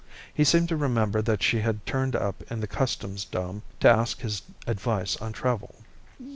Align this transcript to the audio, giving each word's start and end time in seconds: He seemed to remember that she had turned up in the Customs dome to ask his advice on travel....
He 0.33 0.43
seemed 0.43 0.67
to 0.69 0.75
remember 0.75 1.21
that 1.21 1.43
she 1.43 1.59
had 1.59 1.85
turned 1.85 2.15
up 2.15 2.41
in 2.49 2.59
the 2.59 2.65
Customs 2.65 3.23
dome 3.23 3.61
to 3.81 3.87
ask 3.87 4.21
his 4.21 4.41
advice 4.65 5.15
on 5.17 5.31
travel.... 5.31 5.75